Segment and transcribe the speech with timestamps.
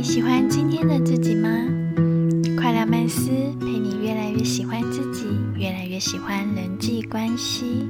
[0.00, 1.50] 你喜欢今天的自己吗？
[2.56, 3.28] 快乐曼斯
[3.60, 5.26] 陪你越来越喜欢自己，
[5.58, 7.86] 越来越喜欢人际关系。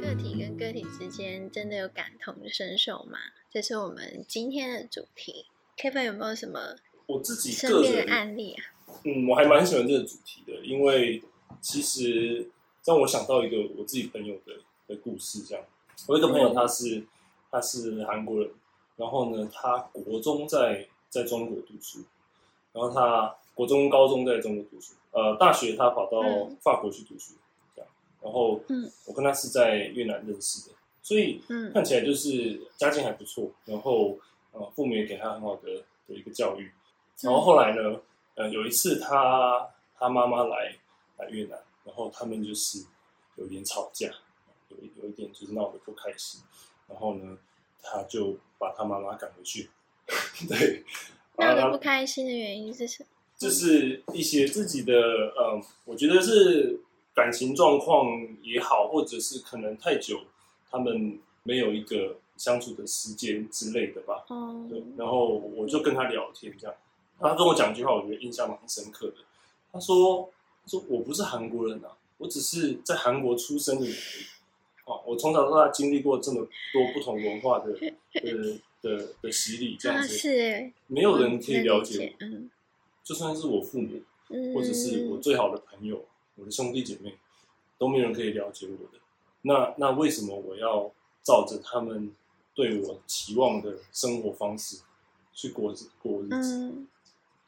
[0.00, 3.18] 个体跟个体之间真的有感同身受吗？
[3.50, 5.44] 这是我们今天的主题。
[5.76, 8.64] Kevin 有没有什么我自己身边的案例啊？
[9.04, 11.22] 嗯，我还蛮喜欢这个主题的，因为
[11.60, 12.48] 其实
[12.86, 14.54] 让我想到一个我自己朋友的
[14.90, 15.42] 的故事。
[15.42, 15.64] 这样，
[16.08, 17.06] 我有一个朋友，他是
[17.50, 18.50] 他是韩国人，
[18.96, 22.00] 然后呢，他国中在在中国读书，
[22.72, 26.56] 然后他国中、高中在中国读书，呃，大学他跑到嗯。
[26.60, 27.34] 法国去读书，
[27.74, 27.90] 这样，
[28.20, 28.90] 然后嗯。
[29.06, 31.72] 我跟他是在越南认识的，所以嗯。
[31.72, 34.18] 看起来就是家境还不错，然后
[34.52, 36.70] 呃，父母也给他很好的的一个教育，
[37.20, 38.00] 然后后来呢，
[38.34, 40.74] 呃，有一次他他妈妈来
[41.18, 42.84] 来越南，然后他们就是
[43.36, 44.10] 有点吵架，
[44.70, 46.40] 有一有一点就是闹得不开心，
[46.88, 47.36] 然后呢，
[47.82, 49.70] 他就把他妈妈赶回去，
[50.48, 50.84] 对，
[51.36, 53.08] 闹得不开心的原因是什么？
[53.38, 56.78] 就是一些自己的，嗯，我觉得是
[57.14, 58.06] 感情状况
[58.42, 60.20] 也好，或者是可能太久，
[60.70, 64.26] 他们没有一个相处的时间之类的吧。
[64.28, 66.76] 嗯，对，然后我就跟他聊天，这样，
[67.18, 69.14] 他跟我讲一句话，我觉得印象蛮深刻的。
[69.72, 70.30] 他说
[70.62, 73.96] ：“他说我不是韩国人啊，我只是在韩国出生的人。
[74.90, 77.72] 哦，我从小到大经历过这么多不同文化的
[78.12, 82.26] 的的的洗礼，这样啊子，是哎，没有人可以了解我。
[82.26, 82.50] 嗯
[83.02, 86.04] 就算是我父母，嗯，或者是我最好的朋友，
[86.36, 87.14] 我的兄弟姐妹，
[87.76, 89.00] 都没有人可以了解我的。
[89.42, 90.92] 那那为什么我要
[91.22, 92.14] 照着他们
[92.54, 94.82] 对我期望的生活方式
[95.32, 96.54] 去过过日子？
[96.56, 96.88] 嗯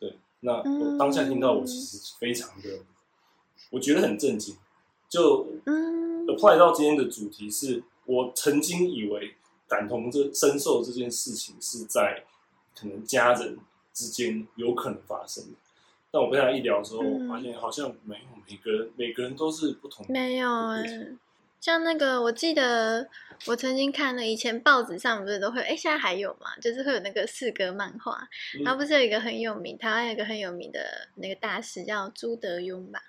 [0.00, 2.80] 对，那我嗯当下听到，我其实非常的，
[3.70, 4.56] 我觉得很震惊。
[5.12, 6.26] 就嗯。
[6.26, 9.34] apply 到今天的主题是，我曾经以为
[9.68, 12.24] 感同这深受这件事情是在
[12.74, 13.58] 可能家人
[13.92, 15.50] 之间有可能发生的，
[16.10, 17.28] 但我跟他一聊之后，嗯。
[17.28, 20.12] 发现好像没有，每个人每个人都是不同的。
[20.14, 21.16] 没有哎、对
[21.62, 23.08] 像那个，我记得
[23.46, 26.56] 我曾经看了，以前报纸上不是都会，哎，现在还有嘛？
[26.60, 28.28] 就是会有那个四格漫画，
[28.58, 33.00] 嗯然后不是有一个很有名，台湾有一个很有名的那个大师叫朱德庸吧？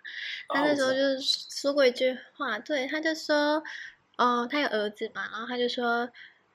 [0.50, 3.64] 他那时候就是说过一句话，对，他就说，
[4.18, 6.08] 哦，他有儿子嘛，然后他就说，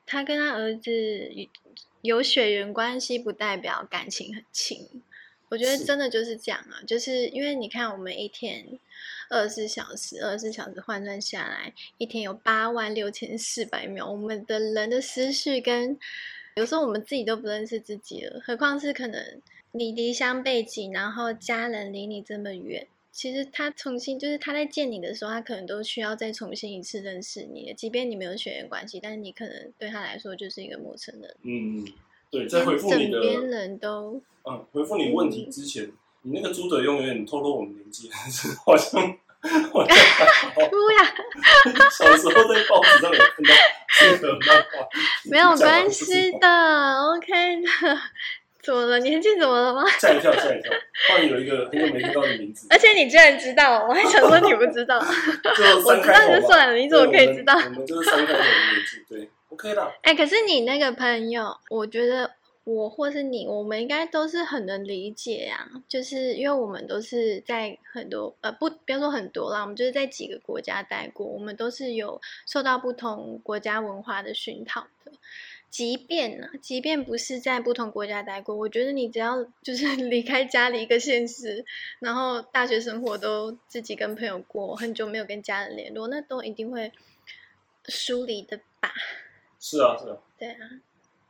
[0.06, 0.92] 他跟他儿子
[2.02, 5.02] 有血缘关系，不代表感情很亲。
[5.48, 8.78] 我觉得真的就是这样啊，就是因为你看，我们一天
[9.30, 15.98] 二十四小时，二十四小时换算下来，一天有八万六千四百秒，我们的人的思绪跟
[16.56, 19.40] 有时候我们自己都不认识自己了，何况是可能
[19.72, 22.86] 你离乡背景，然后家人离你这么远。
[23.10, 31.36] 其实他重新就是他在见你的时候，他可能都需要再重新一次认识你，即便你没有血缘关系，但是你可能对他来说就是一个陌生人。
[31.42, 31.84] 嗯，
[32.30, 35.90] 对，在回复你的边的人都嗯回复你问题之前，
[36.22, 38.10] 你那个朱德永远透露我们年纪，
[38.64, 39.00] 好像
[39.72, 41.14] 好像还好不呀，
[41.90, 43.54] 小时候在报纸上有看到
[44.00, 44.88] 这个漫画，
[45.30, 46.48] 没有关系的
[47.14, 47.68] ，OK 的。
[48.60, 48.98] 怎么了？
[48.98, 49.82] 年纪怎么了吗？
[49.98, 50.70] 吓一跳，吓一跳！
[51.06, 54.98] 突然有一个很久没听到的名字，而且你居然知道，我还想说你不知道。
[55.56, 57.54] 就我知道就算了，你怎么可以知道？
[57.54, 59.92] 我们我们就是三开头的名字，对，OK 啦。
[60.02, 62.30] 哎、可是你那个朋友，我觉得
[62.62, 75.12] 我或是你，我们应该都是很能理解呀、就是因为我们都是在很多呃不不要说很多啦，我们就是在几个国家待过，我们都是有受到不同国家文化的熏陶的。
[75.70, 81.64] 即便呢，即便不是在不同国家待过，我觉得你只要就是 离开家里一个现实，
[81.98, 86.90] 然后大学生活都自己跟朋友过，很久没有跟家人联络，那都一定会
[87.84, 88.94] 疏离的吧。
[89.60, 90.70] 是啊，是啊，对啊，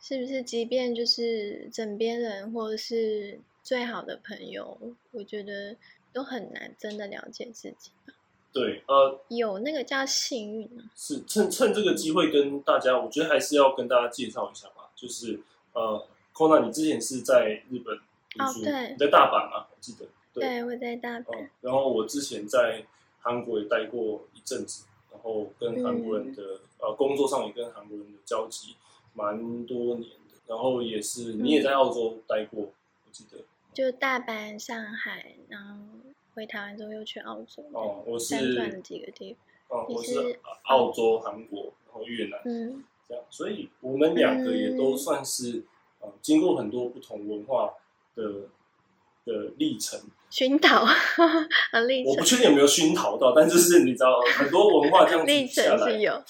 [0.00, 0.42] 是不是？
[0.42, 4.78] 即便就是枕边人或者是最好的朋友，
[5.12, 5.76] 我觉得
[6.12, 7.90] 都很难真的了解自己。
[8.52, 14.90] 对，呃，有那个叫幸运啊，是趁趁这个机会跟大家，我觉得还是要跟大家介绍一下吧。
[14.96, 15.38] 就是
[15.74, 16.06] 呃
[16.38, 17.96] n a 你之前是在日本
[18.30, 20.06] 读书，哦对你在大阪嘛，我记得。
[20.32, 22.84] 对，对，我在大阪，嗯，然后我之前在
[23.20, 28.76] 韩国也待过一阵子，然后跟韩国人的、嗯呃工作上也跟韩国人有交集
[29.14, 33.38] 蛮多年的，然后也是你也在澳洲待过，我记得。
[33.74, 35.76] 就大阪、上海，然后
[36.34, 39.36] 回台湾之后又去澳洲，哦，我是转了几个地
[39.68, 39.78] 方。
[39.78, 45.62] 哦，我是澳洲、韩国，然后越南嗯，这样，所以我们两个也都算是
[46.00, 47.74] 呃经过很多不同文化
[48.14, 48.48] 的
[49.24, 50.00] 的历程。
[50.30, 50.84] 熏陶
[51.70, 56.22] 和历程，我不确定有没有熏陶到，但就是你知道很多文化这样子历，程是有。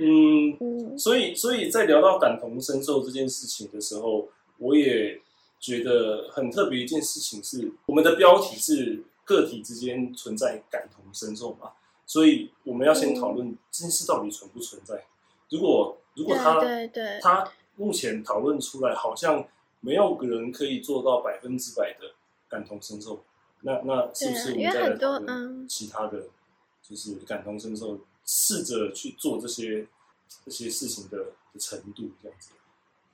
[0.00, 5.20] 嗯，嗯，所以所以在聊到感同身受这件事情的时候，我也
[5.60, 11.72] 觉得很特别一件事情是，我们的标题是个体之间存在感同身受嘛，
[12.06, 15.04] 所以我们要先讨论这件事到底存不存在。
[15.50, 19.46] 如果如果他对对对，他目前讨论出来，好像
[19.80, 22.14] 没有个人可以做到百分之百的
[22.48, 23.22] 感同身受。
[23.62, 26.24] 那那是不是我们再来很多讨论嗯其他的，
[26.82, 28.00] 就是感同身受，
[28.32, 29.84] 试着去做这些
[30.44, 31.18] 这些事情的
[31.52, 32.52] 的程度，这样子。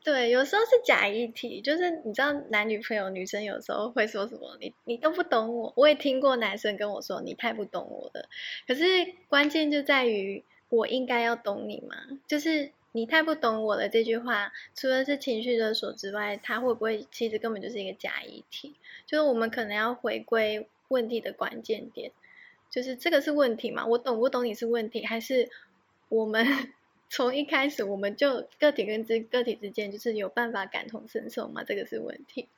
[0.05, 8.29] 对，有时候是假议题，就是你知道男女朋友女生有时候会说什么，你你都不懂我，我也听过男生跟我说你太不懂我了，
[8.69, 8.85] 可是
[9.27, 11.97] 关键就在于我应该要懂你吗？
[12.27, 18.75] 就是你太不懂我了这句话，除了是情绪勒索之外，它会不会其实根本就是一个假议题？
[19.07, 22.13] 就是我们可能要回归问题的关键点，
[22.71, 23.87] 就是这个是问题嘛？
[23.87, 25.49] 我懂不懂你是问题，还是
[26.09, 26.47] 我们
[27.09, 31.63] 从一开始我们就个体跟之个体之间就是有办法感同身受吗？
[31.65, 32.49] 这个是问题。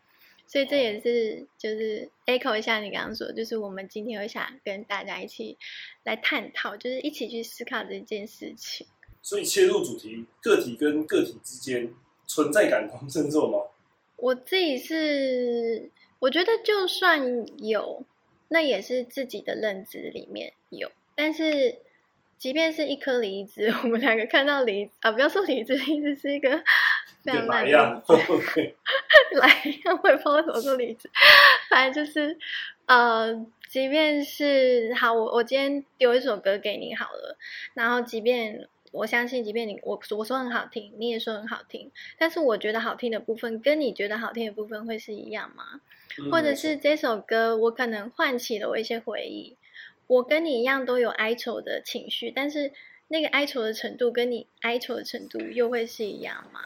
[0.46, 5.58] 所以这也是就是 echo 一下你刚刚说，就是我们今天会想跟大家一起
[6.04, 8.86] 来探讨，就是一起去思考这件事情。
[9.20, 11.92] 所以切入主题，个体跟个体之间
[12.26, 13.58] 存在感同身受吗？
[14.16, 18.02] 我自己是，我觉得就算有，
[18.48, 20.90] 那也是自己的认知里面有。
[21.14, 21.78] 但是，
[22.36, 26.50] 即便是一颗梨子， 我们两个看到梨啊，不要说梨子，梨子是一个
[27.24, 28.74] 非常烂的，OK，
[29.32, 31.10] 来呀，我也不知道为什么说梨子，
[31.68, 32.36] 反正就是
[32.86, 37.36] 呃，即便是好，我我今天丢一首歌给你好了，
[37.74, 38.68] 然后即便。
[38.90, 45.82] 我相信，即便你我我说很好听，你也说很好听，但是我觉得好听的部分跟你觉得好听的部分会是一样吗？
[46.18, 49.56] 嗯或者是这首歌我可能唤起了我一些回忆，
[50.06, 52.72] 我跟你一样都有哀愁的情绪，但是
[53.08, 56.60] 那个哀愁的程度跟你哀愁的程度又会是一样吗？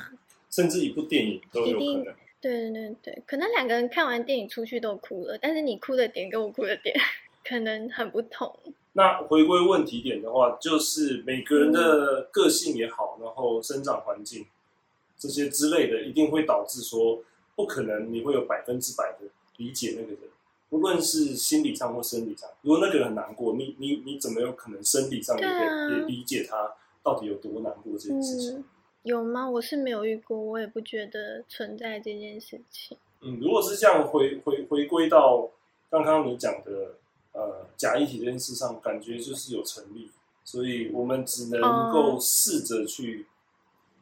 [0.50, 2.14] 甚至一部电影都有可一定能。
[2.40, 6.94] 对对对对，可能两个人看完电影出去都哭了，但是你哭的点跟我哭的点
[7.46, 8.52] 可能很不同。
[8.94, 14.44] 那回归问题点的话，就是每个人的个性也好，然后生长环境
[15.16, 17.22] 这些之类的，一定会导致说，
[17.54, 19.26] 不可能你会有百分之百的
[19.58, 20.20] 理解那个人，
[20.68, 22.48] 不论是心理上或生理上。
[22.62, 26.72] 如果那个人很难过，你你你怎么有可能生理上也也理解他
[27.02, 28.58] 到底有多难过这件事情？
[28.58, 28.64] 嗯，
[29.02, 29.48] 有吗？
[29.48, 32.96] 我是没有遇过，我也不觉得存在这件事情。
[33.20, 35.50] 嗯，如果是这样回回回归到
[35.90, 36.94] 刚刚你讲的
[37.32, 40.10] 呃假议题这件事上，感觉就是有成立，
[40.42, 41.60] 所以我们只能
[41.92, 43.26] 够试着去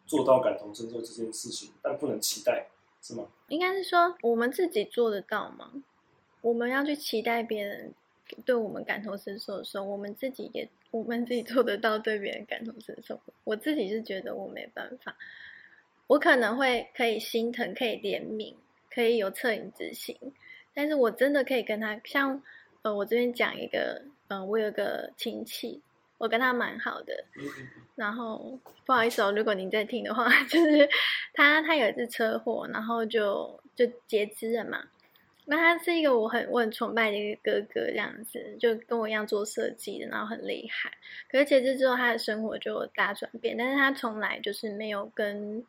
[0.06, 2.68] 做到感同身受这件事情，但不能期待，
[3.02, 3.26] 是吗？
[3.48, 5.72] 应该是说我们自己做得到吗？
[6.40, 7.92] 我们要去期待别人
[8.44, 13.20] 对我们感同身受的时候，我们自己也我们自己做得到对别人感同身受。
[13.44, 15.16] 我自己是觉得我没办法，
[16.06, 18.54] 我可能会可以心疼，可以怜悯，
[18.90, 20.16] 可以有恻隐之心，
[20.72, 22.42] 但是我真的可以跟他像
[22.82, 25.82] 呃，我这边讲一个，嗯、我有个亲戚，
[26.20, 27.24] 我跟他蛮好的，
[27.96, 30.86] 然后不好意思哦，如果您在听的话， 就是
[31.32, 34.84] 他他有一次车祸，然后就就截肢了嘛。
[35.46, 40.92] 那他是一个我很我很崇拜的一个哥哥，这样子就跟我一样做设计的，然后很厉害。
[41.30, 45.64] 可是截肢之后，他的生活就大转变，但是他从来就是没有跟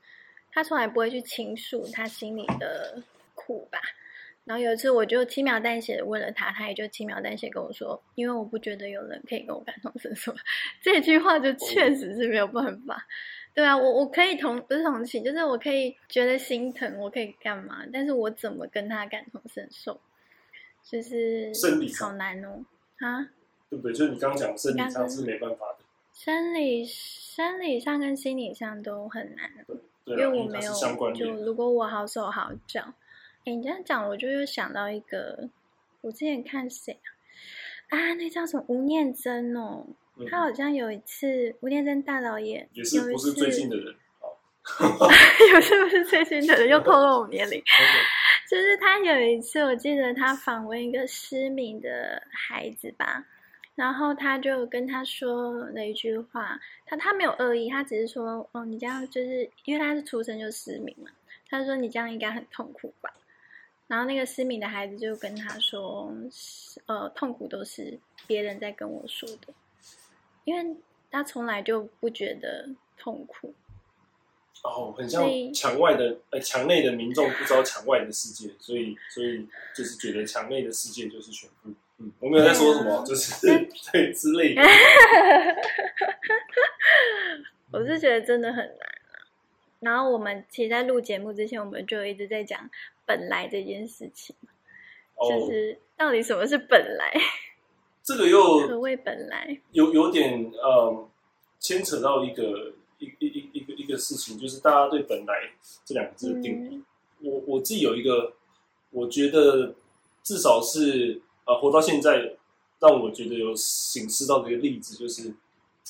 [0.51, 3.01] 他从来不会去倾诉他心里的
[3.35, 3.79] 苦吧。
[4.51, 10.35] 然后有一次，我就轻描淡写的问了他，他也就轻描淡写跟我说：“因为我不觉得有人可以跟我感同身受。
[10.83, 13.07] ”这句话就确实是没有办法。
[13.53, 17.85] 对啊，我我可以同不是同情，就是我可以觉得心疼，我可以干嘛？
[17.93, 20.01] 但是我怎么跟他感同身受？
[20.83, 22.65] 就是生理上好难哦
[22.99, 23.29] 啊！
[23.69, 23.93] 对不对？
[23.93, 29.49] 就是你刚刚讲生理上是没办法的，生理生理上跟心理上都很难，
[30.03, 30.73] 对啊，因为我没有
[31.13, 31.31] 就。
[31.45, 32.93] 如果我好手好脚，
[33.45, 35.49] 哎，你这样讲，我就又想到一个，
[36.01, 36.99] 我之前看谁
[37.89, 37.97] 啊？
[37.97, 39.85] 啊，那叫什么吴念真哦，
[40.17, 43.95] 嗯他好像有一次吴念真大导演也是 不是最近的人？
[44.79, 45.09] 哦
[45.53, 47.61] 有是不是最近的人又透露我年龄？
[48.47, 53.25] 就是他有一次，我记得他访问一个失明的孩子吧，
[53.75, 61.09] 然后他就跟他说了一句话，他他没有恶意，他只是说，哦，你这样就是因为他是出生就失明嘛，
[61.49, 63.10] 他说你这样应该很痛苦吧。
[63.91, 66.09] 然后那个失明的孩子就跟他说，
[66.85, 69.53] 呃，痛苦都是别人在跟我说的，
[70.45, 70.77] 因为
[71.11, 73.53] 他从来就不觉得痛苦。
[74.63, 79.45] 哦，很像墙外的呃墙内的民众不知道墙外的世界，所以所以
[79.75, 81.71] 就是觉得墙内的世界就是全部。
[81.97, 83.45] 嗯，我没有在说什么，就是
[83.91, 84.55] 对 之类
[87.73, 89.27] 我是觉得真的很难啊。
[89.81, 92.69] 然后我们其实，在录节目之前，我们就一直在讲
[93.11, 94.33] 本来这件事情，
[95.19, 97.11] 就是到底什么是本来？
[98.01, 99.59] 这个又 何谓本来？
[99.73, 101.09] 有有点呃，
[101.59, 105.51] 牵扯到一个一一一一个一个事情，就是大家对“本来”
[105.83, 106.81] 这两个字的定义。
[107.19, 108.31] 我我自己有一个，
[108.91, 109.75] 我觉得
[110.23, 112.37] 至少是呃，活到现在，
[112.79, 115.33] 让我觉得有醒思到的一个例子，就是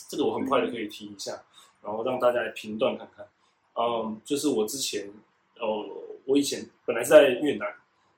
[0.09, 1.43] 这个我很快的可以提一下，
[1.83, 3.27] 然后让大家来评断看看。
[3.75, 5.07] 嗯，就是我之前
[5.59, 5.85] 哦，
[6.25, 7.67] 我以前本来在越南，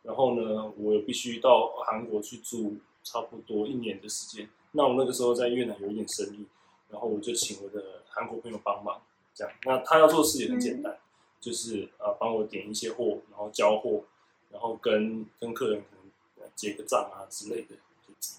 [0.03, 2.75] 然后呢，我必须到韩国去住。
[3.05, 6.45] 差不多一年的时间，那我那个时候在越南有一点生意，
[6.89, 8.97] 然后我就请我的韩国朋友帮忙，
[9.35, 9.53] 这样。
[9.65, 10.97] 那他要做的事也很简单，
[11.41, 14.01] 就是呃帮我点一些货，然后交货，
[14.49, 15.97] 然后跟跟客人可
[16.41, 17.75] 能结个账啊之类的。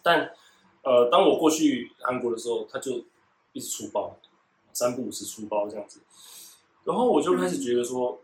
[0.02, 0.35] 但
[0.83, 3.04] 呃，当我过去韩国的时候，他就
[3.52, 4.16] 一直出包，
[4.73, 6.00] 三不五时出包这样子，
[6.85, 8.18] 然后我就开始觉得说，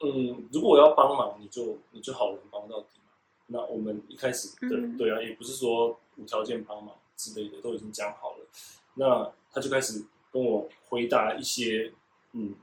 [0.00, 3.10] 嗯，如果我要帮忙，你就你就好人帮到底嘛。
[3.46, 8.46] 那我们一开始对对啊，也不是说无条件帮忙之类的，都已经讲好了。
[8.94, 11.92] 那他就开始跟我回答一些，
[12.32, 12.54] 嗯，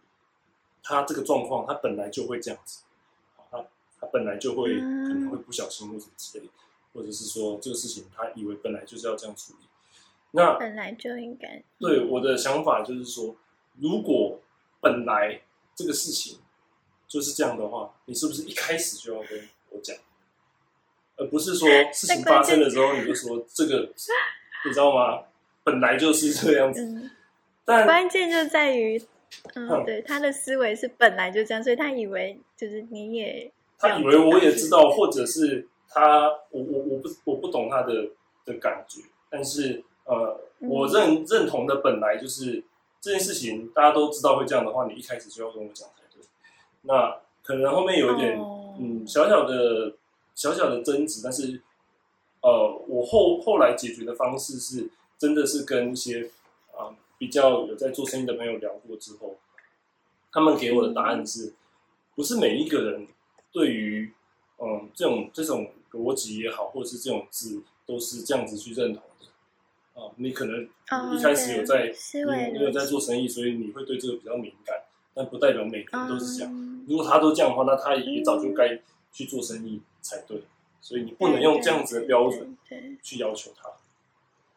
[0.84, 2.84] 他这个状况他本来就会这样子，
[3.52, 3.66] 他
[4.00, 6.50] 他本来就会可能会不小心或者之类，
[6.94, 9.66] 或者是说这个事情他以为本来就是要这样处理。
[10.32, 13.36] 那本来就应该对我的想法就是说，
[13.80, 14.40] 如果
[14.82, 15.42] 本来
[15.74, 16.40] 这个事情
[17.08, 19.96] 就是这样的话，你是不是一开始就要跟我讲？
[21.18, 23.90] 而不是说事情发生的时候你就说这个，
[24.66, 25.24] 你知道吗？
[25.64, 27.10] 本来就是这样子。
[27.64, 29.02] 但关键就在于，
[29.54, 38.10] 嗯，对，他的思维是本来就这样，所以他以为就是你也，他以为我也知道，或者是他，我我我不我不懂他的
[38.44, 42.62] 的感觉，但是呃，我认认同的本来就是
[43.00, 45.88] 这件事情，大家都知道会这样的话，你一开始就要跟我讲。
[46.86, 48.40] 那可能后面有一点，
[48.80, 49.96] 嗯，小小的。
[50.36, 51.62] 小小的争执，但是，
[52.42, 56.30] 呃，我后后来解决的方式是，真的是跟一些
[56.74, 59.38] 啊比较有在做生意的朋友聊过之后，
[60.34, 61.54] 他们给我的答案是，
[62.16, 63.08] 不是每一个人
[63.54, 64.12] 对于
[64.58, 70.12] 嗯这种这种逻辑也好，或者是这种字都是这样子去认同的啊。
[70.18, 70.64] 你可能
[71.16, 71.96] 一开始有在
[72.52, 76.75] 你有在做生意，所以你会对这个比较敏感，但不代表每个人都是这样。
[76.88, 78.80] 如果他都这样的话，那他也早就该
[79.12, 79.82] 去做生意。
[80.08, 80.44] 才对，
[80.82, 82.56] 所以你不能用这样子的标准
[83.02, 83.72] 去要求他。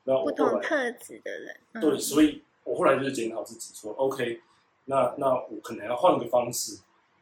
[0.05, 4.43] 那不同特质的人，对，所以我后来就是检讨自己，说 OK，
[4.85, 6.81] 那那我可能要换个方式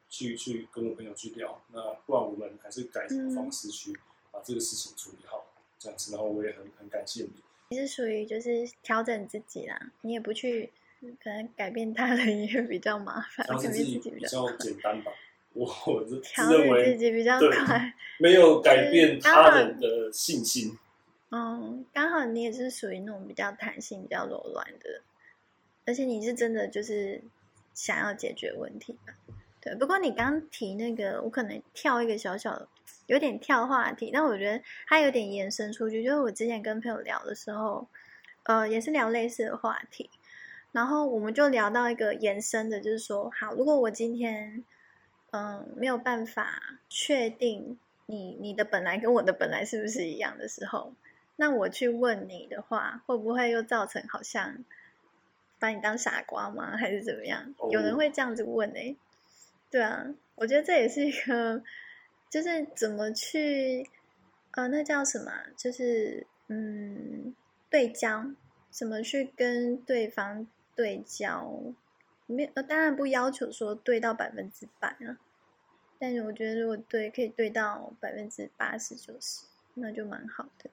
[0.09, 3.97] 去去跟我朋友去聊，那不然我们还是改什么方式去
[4.33, 5.47] 把这个事情处理好，
[5.79, 6.11] 这样子。
[6.11, 7.31] 然后我也很很感谢你。
[7.69, 10.73] 你是属于就是调整自己啦，你也不去
[11.23, 15.13] 可能改变他人也比较麻烦，调整自己比较简单吧。
[15.53, 15.67] 我
[16.07, 16.21] 是
[16.51, 16.97] 认为
[17.65, 20.77] 快，没有改变他人的信心。
[21.31, 25.03] 嗯，刚好你也是属于那种比较弹性、比较柔软的，
[25.87, 27.23] 而且你是真的就是
[27.75, 29.13] 想要解决问题的。
[29.61, 32.69] 对，不过你刚提那个，我可能跳一个小小的，
[33.07, 36.05] 有点跳话题，但我觉得它有点延伸出去。
[36.05, 37.89] 就是我之前跟朋友聊的时候，
[38.45, 40.09] 呃，也是聊类似的话题，
[40.76, 44.62] 然后我们就聊到一个延伸的，就是说，好，如果我今天。
[45.33, 50.95] 嗯，没有办法确定你你的本来跟我的本来是不是一样的时候，
[51.35, 54.64] 那我去问你的话，会不会又造成好像
[55.59, 56.75] 把你当傻瓜吗？
[56.76, 57.54] 还是怎么样？
[57.71, 58.97] 有人会这样子问哎，
[59.71, 60.06] 对啊，
[60.37, 61.62] 我觉得这也是一个，
[62.30, 63.87] 就是怎么去
[64.52, 65.30] 呃，那叫什么？
[65.54, 67.35] 就是嗯，
[67.68, 68.25] 对焦，
[68.71, 71.61] 怎么去跟对方对焦？
[72.26, 75.18] 没，当然不要求说对到百分之百啊。
[75.99, 80.68] 但是我觉得，如果对可以对到百分之八十九十，那就蛮好的，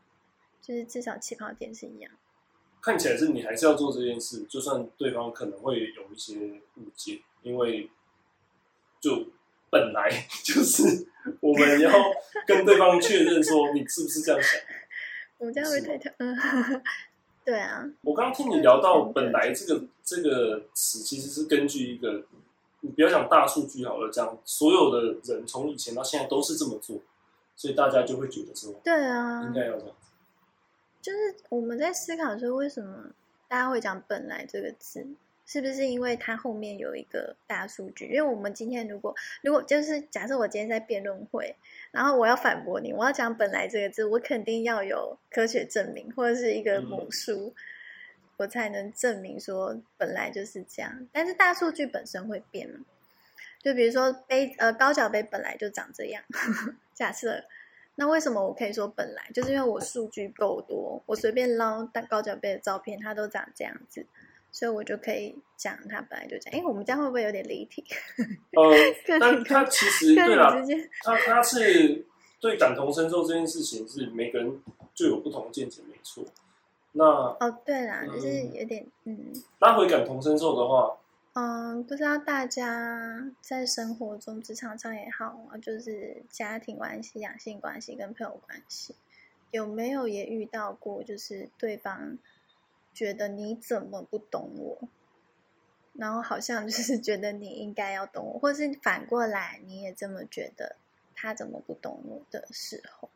[0.62, 2.12] 就是至少起跑点是一样。
[2.81, 6.36] 看起来是你还是要做这件事，就算对方可能会有一些
[6.75, 7.89] 误解，因为
[9.00, 9.27] 就
[9.69, 10.10] 本来
[10.43, 11.07] 就是
[11.39, 11.89] 我们要
[12.45, 14.60] 跟对方确认说你是不是这样想。
[15.39, 16.36] 我们家会太跳，嗯，
[17.43, 17.85] 对啊。
[18.01, 22.23] 我刚刚听你聊到“本来”这个这个词，其实是根据一个。
[22.85, 27.00] 你不要讲大数据好了，讲所有的人从以前到现在都是这么做，
[27.55, 29.95] 所以大家就会觉得说，对啊，应该要这样。
[31.01, 33.05] 就是我们在思考说，为什么
[33.47, 35.07] 大家会讲“本来”这个字，
[35.45, 38.05] 是不是因为它后面有一个大数据？
[38.07, 41.55] 因为我们今天如果如果就是假设我今天在辩论会，
[41.91, 47.53] 然后我要反驳你，我要讲“本来”这个字，我肯定要有科学证明或者是一个母数。
[48.38, 51.07] 我才能证明说本来就是这样。
[51.12, 52.79] 但是大数据本身会变嘛？
[53.62, 56.23] 就比如说杯呃高脚杯本来就长这样，
[56.95, 57.45] 假设
[57.95, 59.29] 那为什么我可以说本来？
[59.33, 64.07] 就是因为我数据够多，我随便捞但高脚杯的照片，它都长这样子。
[64.53, 66.60] 所以我就可以讲，他本来就这样。
[66.60, 67.83] 哎，我们家会不会有点离题？
[68.51, 68.72] 呃，
[69.19, 70.55] 但他其实对啦，
[71.01, 72.05] 他他是
[72.39, 74.62] 对感同身受这件事情是每个人
[74.93, 76.24] 就有不同见解，没错。
[76.91, 79.33] 那哦，对啦，就是有点嗯。
[79.57, 80.95] 拉回感同身受的话，
[81.33, 88.93] 嗯，不知道大家在生活中、职场上也好啊，就是家庭关系、两性关系跟朋友关系，
[89.50, 92.19] 有没有也遇到过，就是对方。
[92.93, 94.88] 觉得你怎么不懂我？
[95.93, 100.75] 然后好像就是 觉得你应该要懂我，或是反过来你也这么觉得
[101.15, 103.09] 他怎么不懂我的时候，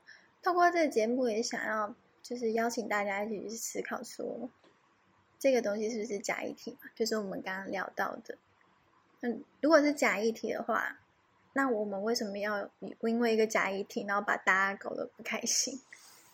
[0.43, 4.50] 透过这个节目也想要就是邀请大家一起去思考，说
[5.39, 6.89] 这个东西是不是假议题嘛？
[6.96, 8.38] 就是我们刚刚聊到的，
[9.22, 11.00] 嗯，如果是假议题的话，
[11.53, 12.69] 那我们为什么要
[13.01, 15.81] 因为一个假议题，然后把大家搞得不开心？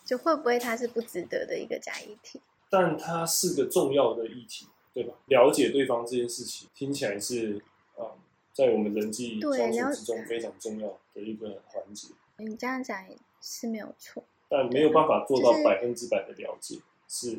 [0.05, 2.41] 就会不会它是不值得的一个假议题？
[2.74, 5.13] 但它是个重要的议题，对吧？
[5.27, 7.62] 了解对方这件事情听起来是
[7.96, 8.18] 啊，
[8.51, 12.08] 在我们人际相处之中非常重要的一个环节。
[12.38, 13.06] 你这样讲
[13.39, 17.38] 是没有错，但没有办法做到百分之百的了解，是。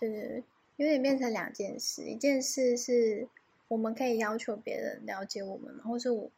[0.00, 0.42] 对对对，
[0.78, 2.02] 有点变成两件事。
[2.02, 3.28] 一件事是
[3.68, 5.84] 我们可以要求别人了解我们吗？
[5.84, 6.28] 或是我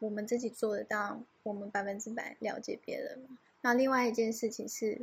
[0.00, 3.38] 我们自己做得到，我们百分之百了解别人吗？
[3.60, 5.02] 那另外一件事情是。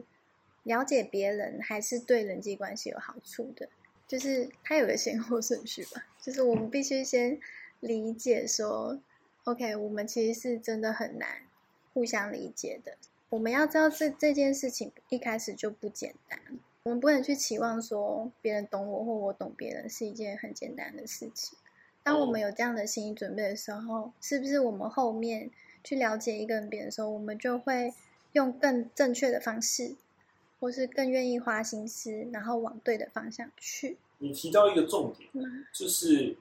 [0.64, 3.68] 了解别人还是对人际关系有好处的，
[4.08, 6.06] 就是它有个先后顺序吧。
[6.22, 7.40] 就是我们必须先
[7.80, 9.00] 理解说
[9.46, 11.42] ，OK，我们其实是真的很难
[11.94, 12.98] 互相理解的。
[13.30, 16.40] 我们要知道这这件事情一开始就不简单，
[16.84, 21.58] 我们不能去期望说别人懂我或我懂别人是一件很简单的事情。
[22.04, 25.50] 当我们有这样的心理准备的时候，是不是我们后面
[25.84, 27.94] 去了解一个人别人的时候，我们就会
[28.34, 29.96] 用更正确的方式？
[30.62, 33.98] 或是更愿意花心思，然后往对的方向去。
[34.20, 35.28] 你提到一个重点，
[35.74, 36.38] 就是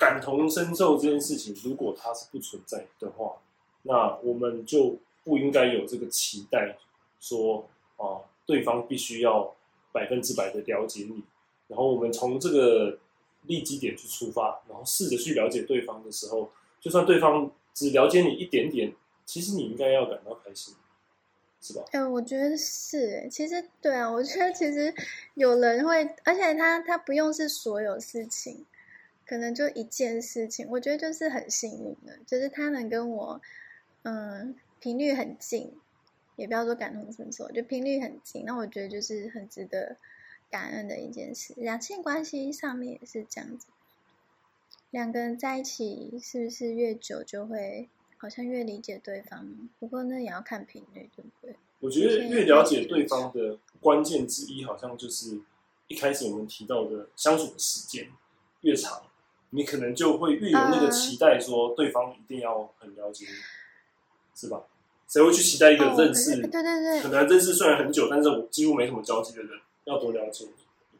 [0.00, 3.36] 感同身受这件事情，如果它是不存在的话，
[3.82, 6.76] 那我们就不应该有这个期待，
[7.20, 9.54] 说啊，对方必须要
[9.92, 11.22] 百分之百的了解你。
[11.68, 12.98] 然后我们从这个
[13.42, 18.92] 利基点去出发，然后试着去了解对方的时候，就算对方只了解你一点点，
[19.24, 20.74] 其实你应该要感到开心。
[21.60, 21.84] 是吧？
[21.92, 23.28] 哎，我觉得是。
[23.30, 24.94] 其实，对啊，我觉得其实
[25.34, 28.64] 有人会，而且他他不用是所有事情，
[29.26, 33.40] 可能就一件事情，我觉得就是很幸运的，就是他能跟我，
[34.04, 35.74] 嗯，频率很近，
[36.36, 38.44] 也不要说感同身受，就频率很近。
[38.46, 39.96] 那我觉得就是很值得
[40.50, 41.52] 感恩的一件事。
[41.56, 43.66] 两性关系上面也是这样子，
[44.90, 47.90] 两个人在一起是不是越久就会？
[48.20, 51.56] 好像越理解对方，不过那也要看频率，对不对？
[51.78, 55.40] 我觉得越了解对方的关键之一，好像就是
[55.88, 58.10] 一开始我们提到的相处的时间
[58.60, 59.04] 越长，
[59.48, 63.32] 你可能就会越有那个期待，说对方一定要很了解你，
[64.38, 64.64] 是吧？
[65.08, 66.42] 谁会去期待一个认识？
[66.42, 70.46] 对对对，可能认识虽然很久，但是我几乎没什么交集的人，要多了解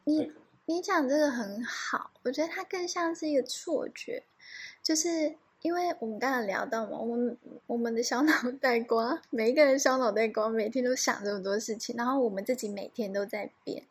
[0.05, 0.17] 你？
[0.17, 0.31] 你
[0.65, 4.23] 你讲这个很好，我觉得它更像是一个错觉，
[4.81, 5.35] 就是。
[5.61, 13.83] 因为我们刚才聊到嘛，我们我们的小脑袋瓜，每一个人小脑袋瓜每天都想这么多事情，然后我们自己每天都在变。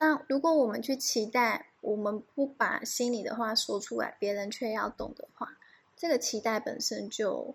[0.00, 5.56] 那如果我们去期待，我们不把心里的话说出来，别人却要懂的话，
[5.96, 7.54] 这个期待本身就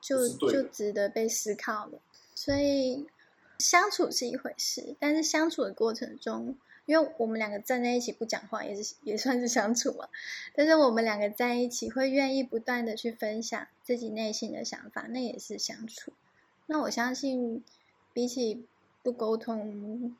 [0.00, 1.98] 就就值得被思考了。
[2.34, 3.06] 所以
[3.58, 6.56] 相处是一回事，但是相处的过程中。
[6.86, 10.06] 因为我们两个站在一起不讲话，也是也算是相处嘛。
[10.54, 16.12] 但是我们两个在一起，会愿意不断的去分享自己内心的想法，那也是相处。
[16.66, 17.64] 那我相信，
[18.12, 18.66] 比起
[19.02, 20.14] 不沟通，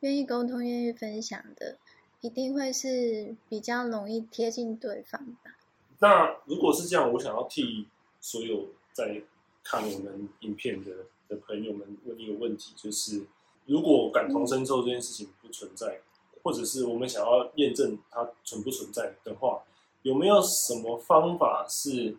[0.00, 1.78] 愿意沟通、愿意分享的，
[2.20, 5.56] 一定会是比较容易贴近对方吧。
[6.00, 7.86] 那如果是这样，我想要替
[8.20, 9.22] 所有在
[9.62, 10.90] 看我们影片的
[11.28, 13.24] 的朋友们问一个问题，就是。
[13.66, 16.00] 如果感同身受这件事情不存在，
[16.42, 19.62] 或者是我们想要验证它存不存在的话，
[20.02, 22.16] 有没有什么方法是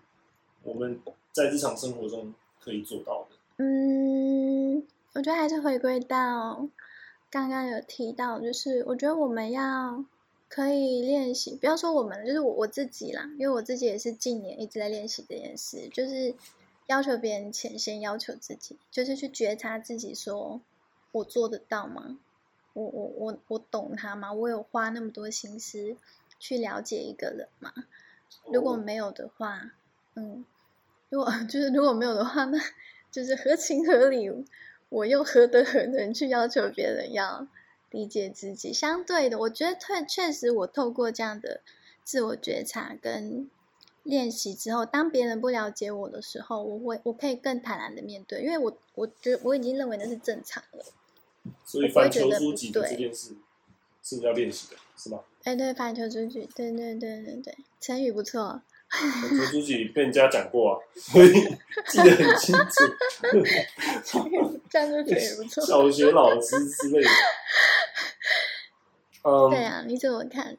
[0.63, 1.01] 我们
[1.33, 3.35] 在日常生活中可以做到的？
[3.57, 6.69] 嗯，我觉得还是回归到
[7.29, 10.05] 刚刚有提到，就是我觉得我们要
[10.47, 16.33] 可以练习，不要说我们，就是我我自己啦，因为我自己也是近年一直在练习这件事，就是
[16.87, 20.61] 要求别人前，先要求自己，就是去觉察自己说。
[21.13, 22.19] 我做得到吗？
[22.73, 24.33] 我我我我懂他吗？
[24.33, 25.95] 我有花那么多心思
[26.39, 27.71] 去了解一个人吗？
[28.51, 29.71] 如果没有的话，
[30.15, 30.43] 嗯，
[31.09, 32.59] 如果 就是如果没有的话，那
[33.11, 34.29] 就是合情合理。
[34.89, 37.47] 我又何德何能去要求别人要
[37.89, 38.71] 理解自己？
[38.71, 41.61] 相对的，我觉得确确实，我透过这样的
[42.03, 43.49] 自我觉察跟
[44.03, 50.85] 练习之后，当别人不了解我的时候，我会我可以更坦然的面对，因为我我觉得我已经认为那是正常了。
[51.65, 53.35] 所以反求诸己的这件事
[54.01, 55.19] 是要练习的，是吗？
[55.43, 58.61] 哎，对，反求诸己，对对对对对，成语不错。
[58.89, 61.31] 反求诸己被人家讲过啊，所以
[61.89, 62.63] 记得很清楚。
[64.69, 65.63] 这样就成语不错。
[65.65, 67.09] 小学老师之类的。
[69.23, 70.55] 嗯，对啊，你怎么看？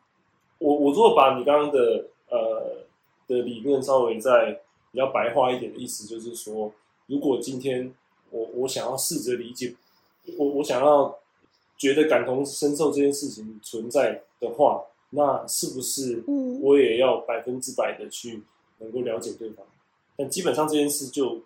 [0.58, 2.84] 我我如果把你刚刚的呃
[3.26, 6.72] 的理念稍微再比较白话一点的意思，就是说，
[7.06, 7.94] 如果今天
[8.30, 9.74] 我我想要试着理解，
[10.36, 11.18] 我我想要
[11.76, 14.84] 觉得感同身受这件事情存在的话。
[15.16, 16.24] 那是不是
[16.60, 18.42] 我也要百分之百的去
[18.78, 19.64] 能够了解对方？
[20.16, 21.40] 但基本上这件事就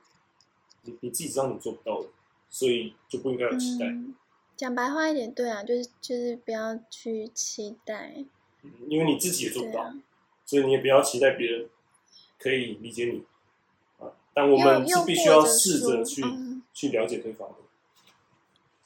[0.84, 2.08] 你你自己知道你做不到的，
[2.48, 3.94] 所以就不应该有期待。
[4.56, 8.24] 讲白话一点，对啊，就是就是不要去期待，
[8.86, 9.92] 因为你自己也做不到，
[10.46, 11.68] 所以你也不要期待别人
[12.38, 13.22] 可以理解你
[13.98, 14.10] 啊。
[14.32, 16.22] 但我们是必须要试着去
[16.72, 17.56] 去了解对方的。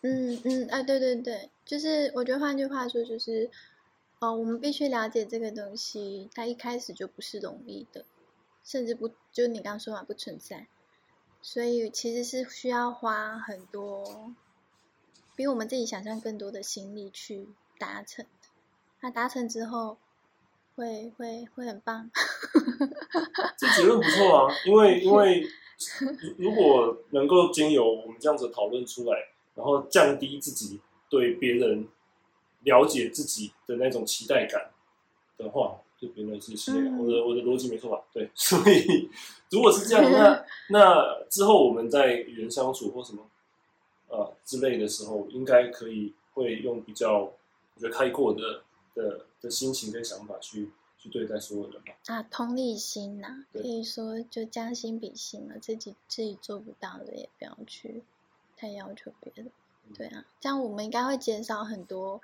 [0.02, 3.50] 嗯嗯，哎，对对对，就是我觉得换句话说就是。
[4.24, 8.04] 哦，我们必须了解这个东西，它一开始就不是容易的，
[8.62, 10.68] 甚至不就你刚刚说嘛，不存在，
[11.40, 14.32] 所以其实是需要花很多，
[15.34, 17.48] 比我们自己想象更多的心力去
[17.80, 18.48] 达成的。
[19.00, 19.98] 那达成之后，
[20.76, 22.08] 会会会很棒。
[23.58, 25.44] 这结论不错啊，因为因为
[26.38, 31.86] 如果能够经由我们这样子讨论出来，然后降低自己对别人。
[32.64, 34.70] 了解自己的那种期待感
[35.36, 36.96] 的话，就别人是期待感。
[36.96, 38.00] 我的我的逻辑没错吧？
[38.12, 39.10] 对， 所以
[39.50, 43.28] 如果是这样， 那那之后我们在与人相处或什么
[44.10, 48.62] 呃之类的时候，应该可以会用比较我觉得开阔的
[48.94, 51.92] 的的心情跟想法去去对待所有人吧。
[52.06, 55.58] 啊，同理心呐，可以说就将心比心了。
[55.58, 58.04] 自己自己做不到的，也不要去
[58.62, 59.50] 太要求别人。
[59.92, 62.20] 对啊，这样我们应该会减少很多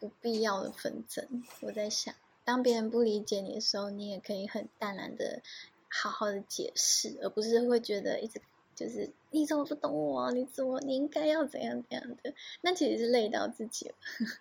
[0.00, 1.44] 不必要的纷争。
[1.60, 2.14] 我在想，
[2.46, 5.42] 当别人不理解你的时候，你也可以很淡然的
[5.90, 8.40] 好好的解释，而不是会觉得一直
[8.74, 10.32] 就是你怎么不懂我？
[10.32, 12.32] 你怎么你应该要怎样怎样的？
[12.62, 13.94] 那其实是累到自己了，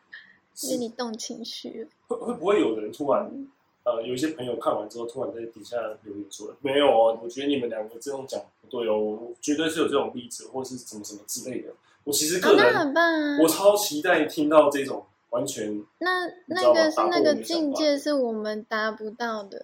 [0.63, 1.89] 因为你动情绪了。
[2.07, 3.29] 会会不会有人突然
[3.85, 11.69] 呃，有一些朋友看完之后，突然在底下留言说：“没有哦，我觉得你们两个这种讲不对哦，我绝对是有这种例子，或是什么什么之类的。”
[12.03, 12.93] 我其实个人，
[13.39, 19.61] 我超期待听到这种完全那那个是那个境界是我们达不到的。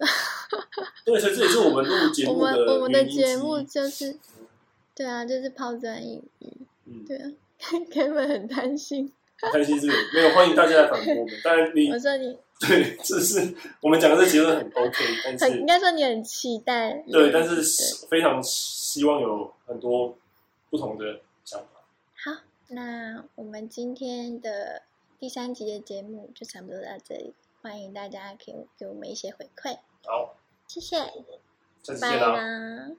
[1.04, 4.16] 对，所以这也是我们录节目的我们的节目就是，
[4.94, 6.48] 对啊，就是抛砖引玉。
[6.86, 7.30] 嗯， 对啊，
[7.92, 9.12] 根本很担心。
[9.52, 11.34] 担心是没有，欢迎大家来反驳我们。
[11.42, 17.02] 当然你我说你对， 这是我们讲的这结论很 OK，但是应该说你很期待。
[17.10, 20.16] 对，但是非常希望有很多
[20.70, 21.66] 不同的想法。
[22.14, 24.82] 好那我们今天的
[25.18, 29.78] 第三集的节目就差不多到这里，欢迎大家给给我们一些回馈。
[30.04, 30.36] 好，
[30.68, 30.96] 谢谢，
[32.00, 32.90] 拜啦。